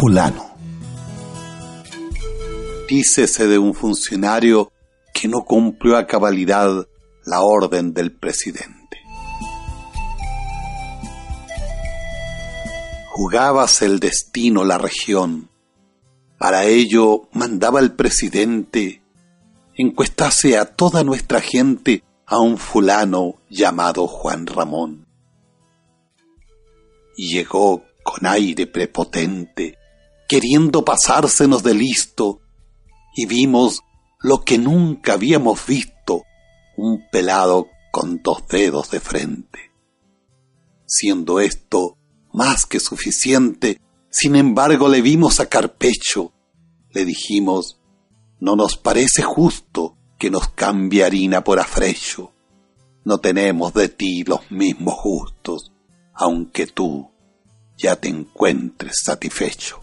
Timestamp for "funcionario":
3.74-4.72